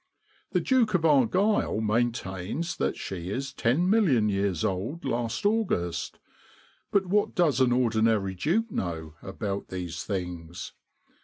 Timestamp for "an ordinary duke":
7.61-8.71